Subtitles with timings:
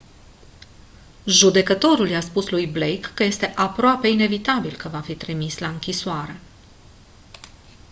[1.25, 6.39] judecătorul i-a spus lui blake că este «aproape inevitabil» că va fi trimis la închisoare.